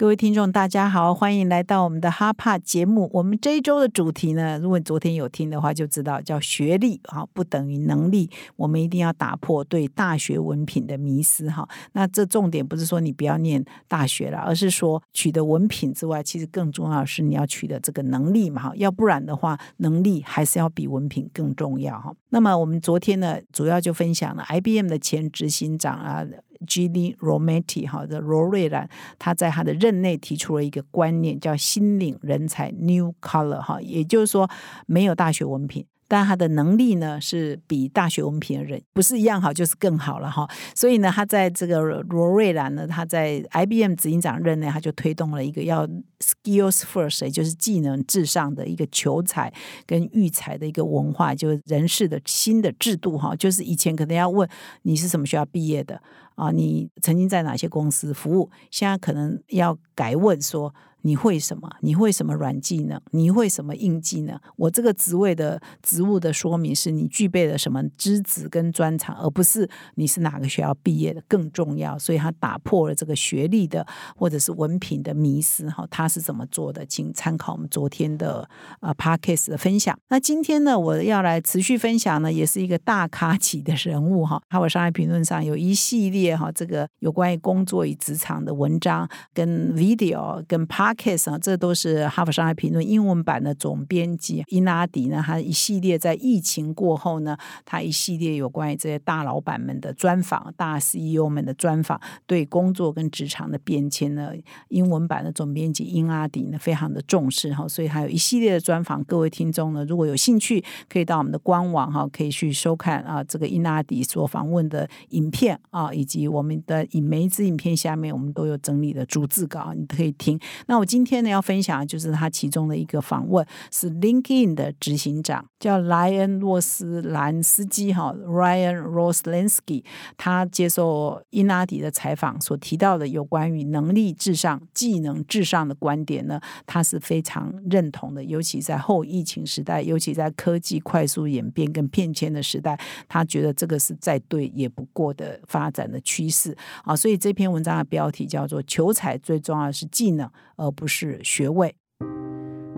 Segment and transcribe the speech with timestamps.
[0.00, 3.10] 各位听众，大家好，欢迎来到我们的哈帕节目。
[3.12, 8.30] 我们这一周的主题呢，如果你昨天有听的话，就知道叫学历啊不等于能力。
[8.56, 11.68] 我们一定要打破对大学文凭的迷思哈。
[11.92, 18.72] 那这重点不是说你不要念大学了，而是说取得文凭之外，其实更重要的是你要取得这个能力嘛哈。
[18.76, 22.10] 要不然的话，能力还是要比文凭更重要哈。
[22.30, 26.24] 那么我们昨天呢，主要就分享了 IBM 的前执行长啊。
[26.66, 26.88] G.
[26.88, 27.16] D.
[27.20, 28.88] Rometty 哈的罗瑞兰，
[29.18, 34.48] 他在他的任内提出了一个观念，叫新领人才 （New Color） 哈，也就是说
[34.86, 35.84] 没有大学文凭。
[36.08, 40.44] 但他的能力呢，是比大学文凭的人不是一样好，就是更好了哈。
[40.74, 45.86] 所以呢，他在这个罗瑞兰呢，他在 IBM 执行长任内，他就推动了一个要
[46.18, 49.52] skills first，也就是技能至上的一个求才
[49.86, 53.36] 跟育才的一个文化，就是人事的新的制度哈。
[53.36, 54.48] 就是以前可能要问
[54.82, 56.02] 你是什么学校毕业的
[56.40, 60.74] 啊，你曾经在哪些公司服务，现在可能要改问说。
[61.02, 61.70] 你会什么？
[61.80, 63.00] 你会什么软技能？
[63.10, 64.38] 你会什么硬技能？
[64.56, 71.98] 我这个职位的职务的说明是你具备了什么资质跟专长，而不是你是哪个学校毕业的更重要。
[71.98, 75.68] 所以他打破了这个学历的或者是文凭的迷思。
[75.70, 76.84] 哈，他是怎么做的？
[76.86, 78.48] 请参考我们昨天的
[78.80, 79.98] 呃 podcast 的分享。
[80.08, 84.40] 那今天呢，我要来持续分享呢，也是一个大咖级的人物哈。
[84.48, 104.32] 哈佛商业评论上有一系列哈，这个有关于工作与职场的文章跟 video 跟 park case 啊，这都是哈佛商业评论英文版的总编辑伊拉迪呢，他一系列在疫情过后呢，他一系列有关于这些大老板们的专访、大 CEO 们的专访，对工作跟职场的变迁呢，
[104.68, 109.04] 英文版的总编辑伊拉迪呢，非常的重视哈，所以还有一系列的专访。
[109.04, 120.38] 各位听众呢，如果有兴趣，可以到我们的官网哈，可以去收看啊，这个伊拉迪所访问的影片啊，以及我们的以每一支影片下面，我们都有整理的逐字稿，你可以听。
[120.66, 129.84] 那我今天呢要分享的就是他其中的一个访问，是 LinkedIn 的执行长叫莱恩·洛斯兰斯基哈 Ryan Roslansky，
[130.16, 138.24] 他接受伊纳迪的采访所提到的有关于能力至上、技能至上的观点呢，他是非常认同的。
[138.24, 146.96] 尤其在后疫情时代，尤其在科技快速演变跟变迁的时代，他觉得这个是再对也不过的发展的趋势啊。
[146.96, 150.30] 所以这篇文章的标题叫做“求财最重要是技能”。
[150.60, 151.74] 呃不是学位。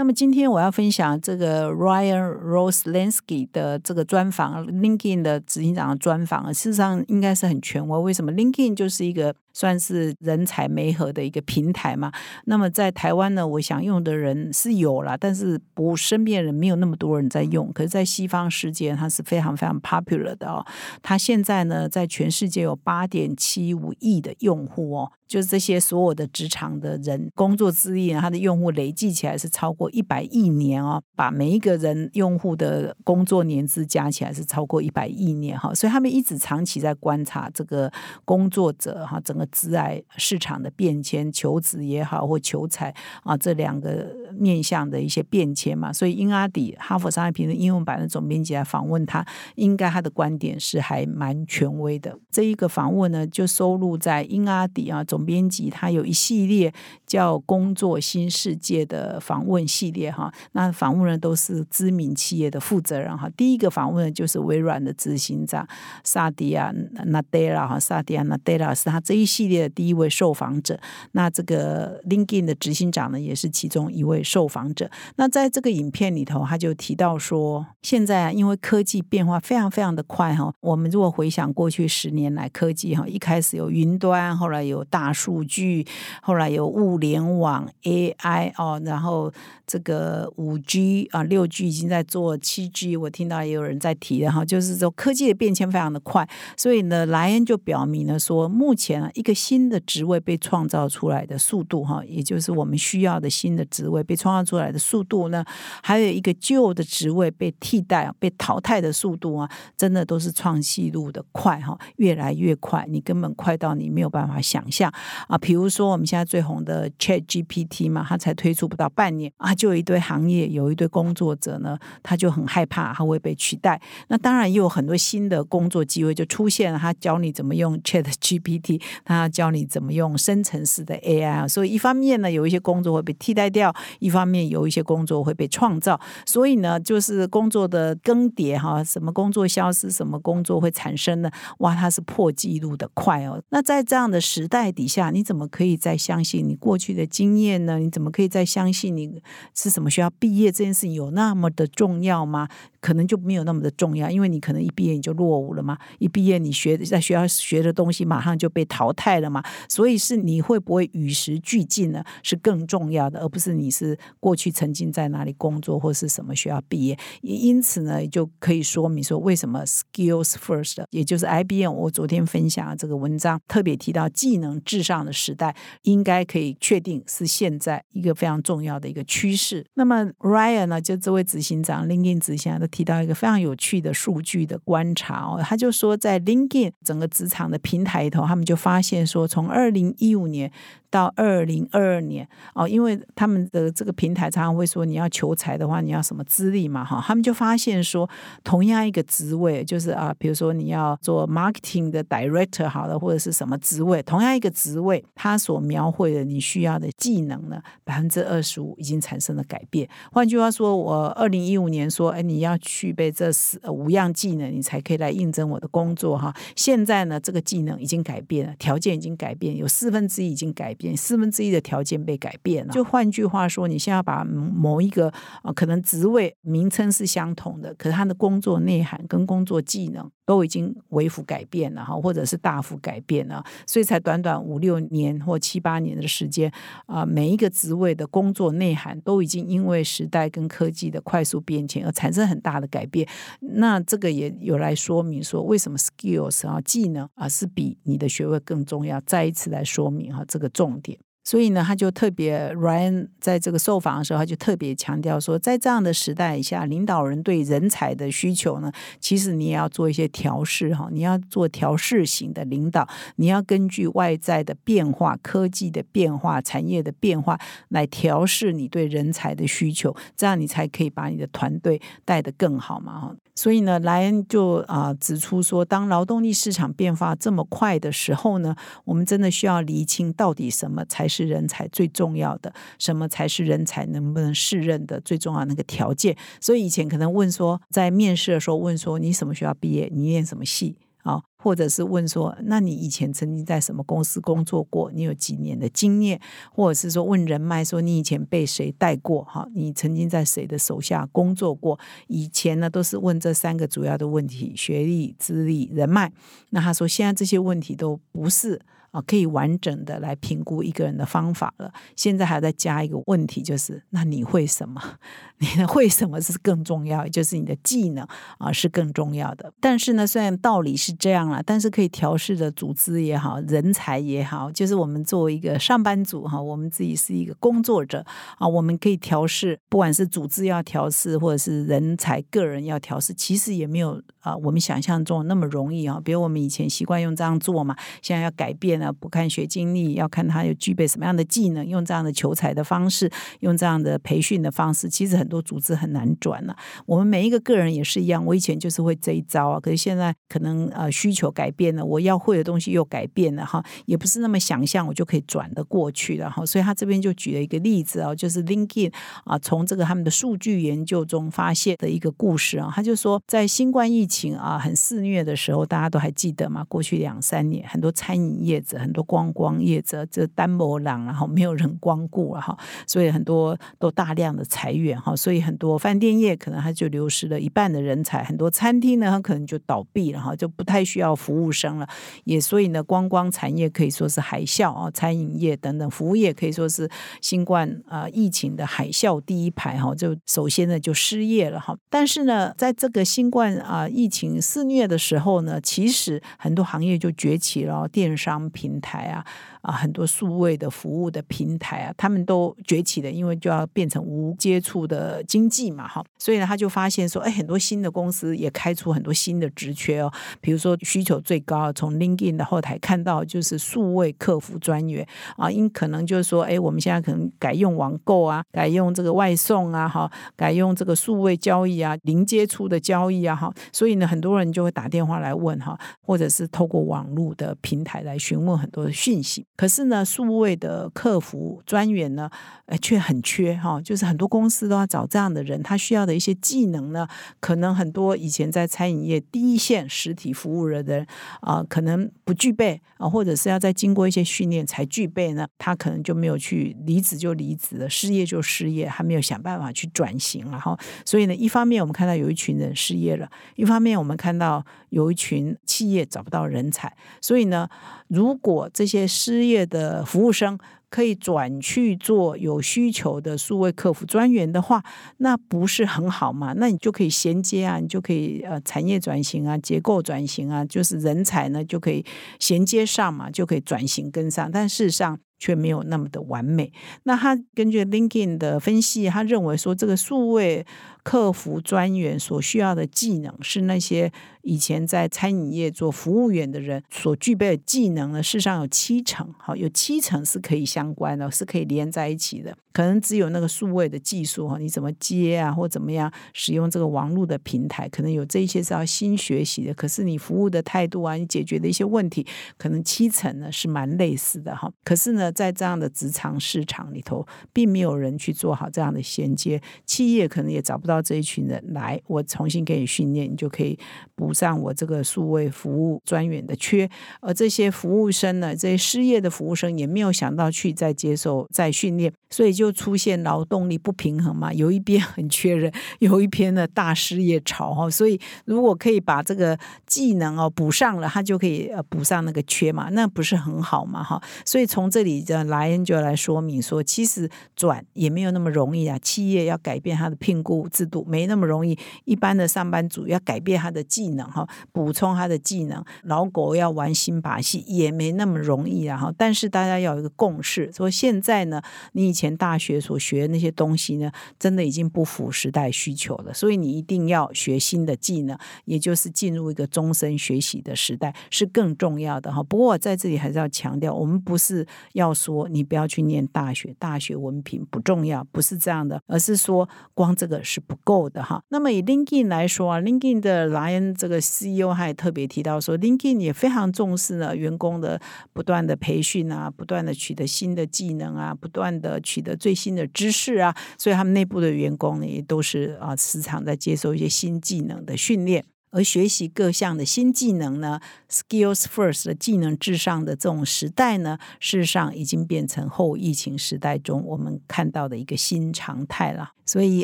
[0.00, 7.98] 那么今天我要分享这个 Ryan Roslansky 的这个专访，LinkedIn 的执行长的专访，事实上应该是很权威。
[7.98, 9.34] 为什么 LinkedIn 就是一个？
[9.60, 12.10] 算是人才媒合的一个平台嘛。
[12.46, 17.70] 那么在台湾呢，我想用的人是有了，但是不身边人没有那么多人在用。
[17.74, 20.64] 可是，在西方世界，它是非常非常 popular 的哦。
[21.02, 31.02] 它现在呢，在全世界有八点七五亿的用户哦，就是这些所有的职场的人工作资历，它的用户累计起来是超过一百亿年哦。
[31.14, 35.74] 把每一个人用户的工作年资加起来是超过一百亿年哈。
[35.74, 37.92] 所以他们一直长期在观察这个
[38.24, 39.46] 工作者哈整个。
[39.50, 44.06] 职爱市场的变迁，求职也好，或求财啊，这两个
[44.38, 52.18] 面向的一些变迁嘛，所以英阿迪哈佛商业评论英文版的总编辑来访问他，应该他的观点是还蛮权威的。
[52.30, 56.70] 这一个访问呢，就收录在英阿迪啊总编辑他有一系列
[57.06, 60.32] 叫《工作新世界》的访问系列哈。
[60.52, 63.30] 那访问人都是知名企业的负责人哈。
[63.36, 65.66] 第一个访问的就是微软的执行长
[66.04, 66.70] 萨迪亚
[67.06, 69.29] 纳德拉哈，萨迪亚纳德拉是他这一。
[69.30, 70.78] 系列的第一位受访者。
[71.12, 74.90] 那这个 LinkedIn 的执行长呢，也是其中一位受访者。
[75.16, 85.86] 那在这个影片里头，他就提到说，现在啊，因为科技变化非常非常的快哈，我们如果回想过去十年来科技哈，一开始有云端，后来有大数据，
[86.22, 89.32] 后来有物联网 AI 哦，然后
[89.66, 105.44] 这个五 G 啊，六 G 已经在做，七 G 我听到也有人在提了哈，就是说科技的变迁非常的快，所以呢，莱恩就表明了说，目前啊，一个新的职位被创造出来的速度哈，也就是我们需要的新的职位被创造出来的速度呢，
[105.82, 114.90] 还有一个旧的职位被替代、被淘汰的速度啊，真的都是创纪录的快哈，越来越快，你根本快到你没有办法想象
[115.28, 115.36] 啊。
[115.36, 123.78] 比如说我们现在最红的 Chat GPT 嘛，它才推出不到半年啊，就有一堆行业有一堆工作者呢，他就很害怕他会被取代。
[124.08, 128.80] 那当然也有很多新的工作机会就出现了，他教你怎么用 Chat GPT，
[129.16, 131.48] 他教你怎么用深层次的 AI 啊。
[131.48, 136.00] 所以一方面呢，有一些工作会被替代掉；一方面有一些工作会被创造。
[136.24, 141.30] 所以呢，就是工作的更迭哈，什么工作消失，什么工作会产生呢？
[141.58, 143.42] 哇，它是破纪录的快哦。
[143.50, 147.78] 那在这样的时代底下，你怎么可以再相信你过去的经验呢？
[147.78, 149.22] 你怎么可以再相信你
[149.54, 152.48] 是什么学校毕业这件事情有那么的重要吗？
[152.80, 162.02] 可能就没有那么的重要，因为你可能一毕业你就落伍了嘛，一毕业你学在学校学的东西马上就被淘汰了嘛，所以是你会不会与时俱进呢？
[162.22, 166.98] 是更重要的，而不是你是过去曾经在哪里工作或是什么学校毕业。
[167.20, 179.66] 因此呢，就可以说明说为什么 skills first，也就是 IBM 我昨天分享的这个文章特别提到技能至上的时代，应该可以确定是现在一个非常重要的一个趋势。
[179.74, 182.69] 那么 Ryan 呢，就这位执行长 l i n k i n 执行长。
[182.70, 190.50] 提到一个非常有趣的数据的观察哦，他就说在 LinkedIn 整个职场的平台里头，他们就发现说，从二零一五年。
[190.92, 196.84] 到二零二二年哦，因为他们的这个平台常常会说，你要求财的话，你要什么资历嘛？
[196.84, 198.10] 哈，他们就发现说，
[198.42, 209.88] 同样一个职位，就是啊，比如说你要做 marketing 的 director 好了，或者是什么职位，同样一个职位，它所描绘的你需要的技能呢，百分之二十五已经产生了改变。
[210.10, 216.34] 换句话说，我二零一五年说，哎，你要具备这四五样技能，你才可以来应征我的工作哈。
[216.56, 220.74] 现在呢，这个技能已经改变了，条件已经改变，有四分之一已经改。
[220.80, 225.12] 变四分之一的条件被改变了，就换句话说，你现在把某一个
[225.42, 236.50] 啊，可能职位名称是相同的，可是他的工作内涵跟工作技能都已经微幅改变了哈，或者是大幅改变了，所以才短短五六年或七八年的时间
[236.86, 243.08] 啊，每一个职位的工作内涵都已经因为时代跟科技的快速变迁而产生很大大的改变。
[243.40, 249.00] 那这个也有来说明说，为什么 skills 啊技能啊是比你的学位更重要？
[249.00, 250.50] 再一次来说明哈这个。
[250.52, 267.38] 重点，所以呢，他就特别 Ryan 在这个受访的时候，他就特别强调说，在这样的时代下，领导人对人才的需求呢，其实你也要做一些调试哈，你要做调试型的领导，你要根据外在的变化、科技的变化、产业的变化
[267.68, 273.14] 来调试你对人才的需求，这样你才可以把你的团队带得更好嘛哈。
[273.40, 278.54] 所以呢，莱恩就啊指出说，当劳动力市场变化这么快的时候呢，
[278.84, 286.14] 我们真的需要厘清到底什么才是人才最重要的，什么才是人才能不能适任的最重要那个条件。
[286.38, 289.90] 所以以前可能问说，在面试的时候问说，你什么学校毕业？
[289.90, 290.76] 你演什么戏？
[291.02, 294.90] 啊，或者是问说，那你以前曾经在什么公司工作过？
[294.92, 296.20] 你有几年的经验？
[296.52, 299.24] 或者是说问人脉，说你以前被谁带过？
[299.24, 301.78] 哈，你曾经在谁的手下工作过？
[302.08, 306.12] 以前呢，都是问这三个主要的问题：学历、资历、人脉。
[306.50, 308.60] 那他说，现在这些问题都不是。
[308.92, 311.72] 啊，可以完整的来评估一个人的方法了。
[311.94, 314.82] 现在还在加一个问题，就是那你会什么？
[315.38, 317.06] 你会什么是更重要？
[317.06, 318.04] 就是你的技能
[318.38, 319.52] 啊是更重要的。
[319.60, 328.04] 但是呢，虽然道理是这样但是可以调试的组织也好，人才也好，就是我们作为一个上班族哈，我们自己是一个工作者
[328.38, 336.00] 啊，我们可以调试，不管是组织要调试，或者是人才个人要调试，其实也没有啊我们想象中那么容易啊。
[336.02, 338.80] 比如我们以前习惯用这样做嘛，现在要改变。
[338.80, 343.10] 了不看学经历，要看他有具备什么样的技能，用这样的求财的方式，
[343.40, 346.56] 用这样的培训的方式，其实很多组织很难转了。
[346.86, 356.46] 我们每一个个人也是一样，我以前就是会这一招啊，可是现在可能呃需求求改变了，我要会的东西又改变了哈，也不是那么想象我就可以转得过去了哈。
[356.46, 358.92] 所以他这边就举了一个例子啊，就是 LinkedIn
[359.24, 366.64] 啊，从这个他们的数据研究中发现的一个故事啊，他就说在新冠疫情啊很肆虐的时候，大家都还记得吗？
[366.68, 368.60] 过去两三年，很多餐饮业。
[368.60, 381.88] 者，很多观光业者，这单模廊，然后没有人光顾了哈，所以很多都大量的裁员哈，所以很多饭店业可能他就流失了一半的人才，很多餐厅呢，它可能就倒闭了哈，就不太需要服务生了，
[382.24, 386.88] 也所以呢，观光产业可以说是海啸啊，餐饮业等等服务业可以说是
[387.20, 399.24] 新冠啊疫情的海啸第一排哈，就首先呢就失业了哈，但是呢，在这个新冠啊疫情肆虐的时候呢，其实很多行业就崛起了，电商平台啊。
[399.62, 429.46] 啊，很多数位的服务的平台啊，他们都崛起了，因为就要变成无接触的经济嘛，哈，所以呢，他就发现说，哎，很多新的公司也开出很多新的职缺哦，比如说需求最高，从 LinkedIn 的后台看到就是数位客服专员啊，因可能就是说，哎，我们现在可能改用网购啊，改用这个外送啊，哈，改用这个数位交易啊，零接触的交易啊，哈，所以呢，很多人就会打电话来问哈，或者是透过网络的平台来询问很多的讯息。
[429.60, 432.30] 可是呢，数位的客服专员呢，
[432.64, 437.06] 呃，却很缺哈，就是很多公司都要找这样的人，他需要的一些技能呢，
[437.40, 441.06] 可能很多以前在餐饮业第一线实体服务的人
[441.42, 450.74] 啊，可能不具备啊，或者是要再经过一些训练才具备呢，他可能就没有去离职就离职了，失业就失业，还没有想办法去转型了哈。
[451.04, 457.68] 所以呢，一方面我们看到有一群人失业了，一方面我们看到有一群企业找不到人才，所以呢。
[458.10, 464.82] 如果这些失业的服务生可以转去做有需求的数位客服专员的话，
[465.18, 466.52] 那不是很好吗？
[466.56, 472.04] 那你就可以衔接啊，你就可以呃产业转型啊，结构转型啊，就是人才呢就可以
[472.40, 474.50] 衔接上嘛，就可以转型跟上。
[474.50, 475.20] 但事实上。
[475.40, 476.72] 却没有那么的完美。
[477.02, 480.64] 那他根据 LinkedIn 的分析，他认为说，这个数位
[481.02, 488.22] 客服专员所需要的技能，是那些以前在餐饮业做服务员的人所具备的技能呢。
[488.22, 492.56] 事实上有七成，好，有七成是可以相关的，是可以连在一起的。
[492.72, 499.74] 可能只有那个数位的技术哈，你怎么接啊，或怎么样使用这个网络的平台，可能有这些是要新学习的。
[499.74, 502.24] 可是你服务的态度啊，你解决的一些问题，
[502.56, 504.70] 可能七成呢是蛮类似的哈。
[504.84, 513.78] 可是呢，在这样的职场市场里头，并没有人去做好这样的衔接，企业可能也找不到这一群人来，我重新给你训练，你就可以
[514.14, 516.88] 补上我这个数位服务专员的缺。
[517.20, 522.60] 而这些服务生呢，这些失业的服务生也没有想到去再接受再训练，所以。
[522.60, 534.20] 就出现劳动力不平衡嘛， 有一边很缺人， 有一边的大失业潮哈，所以如果可以把这个技能哦补上了，他就可以呃补上那个缺嘛，那不是很好嘛哈？
[534.44, 549.10] 所以从这里的莱恩就来说明说，其实转也没有那么容易啊，企业要改变他的聘雇制度没那么容易，一般的上班族要改变他的技能哈，补充他的技能，老狗要玩新把戏也没那么容易啊哈。
[549.16, 556.34] 但是大家要有一个共识，说现在呢，你前大学所学的那些东西呢，真的已经不符时代需求了。
[556.34, 558.36] 所以你一定要学新的技能，
[558.66, 562.42] 也就是进入一个终身学习的时代是更重要的哈。
[562.42, 571.42] 不过我在这里还是要强调，我们不是要说你不要去念大学，大学文凭不重要，不是这样的，而是说光这个是不够的哈。
[571.48, 577.98] 那么以 LinkedIn 来说啊，LinkedIn 的莱恩这个 CEO 还特别提到说，LinkedIn 也非常重视呢员工的
[578.34, 582.36] 不断的培训啊，不断的取得新的技能啊，不断的取得。
[582.36, 599.30] 最新的知识啊，所以他们内部的员工呢，也都是啊，时常在接受一些新技能的训练，而学习各项的新技能呢，skills first 的技能至上的这种时代呢，事实上已经变成后疫情时代中我们看到的一个新常态了。
[599.44, 599.82] 所以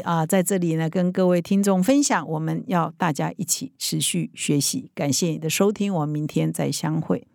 [0.01, 4.91] 啊，在这里呢，跟各位听众分享，我们要大家一起持续学习。
[4.95, 7.27] 感谢你的收听，我们明天再相会。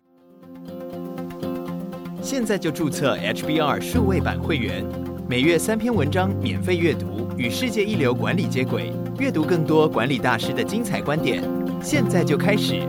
[2.22, 4.84] 现在就注册 HBR 数位版会员。
[5.28, 11.42] 每月三篇文章免费阅读，与世界一流管理接轨，阅读更多管理大师的精彩观点。
[11.82, 12.86] 现在就开始。